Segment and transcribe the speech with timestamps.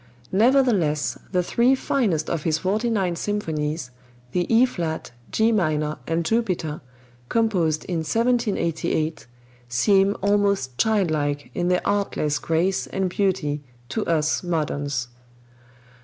[0.31, 3.91] Nevertheless, the three finest of his forty nine symphonies,
[4.31, 6.81] the E flat, G minor and Jupiter,
[7.29, 9.27] composed in 1788,
[9.69, 15.07] seem almost childlike in their artless grace and beauty to us moderns.